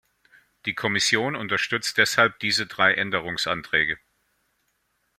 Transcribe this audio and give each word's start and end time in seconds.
Die 0.65 0.73
Kommission 0.73 1.35
unterstützt 1.35 1.99
deshalb 1.99 2.39
diese 2.39 2.65
drei 2.65 2.95
Änderungsanträge. 2.95 3.99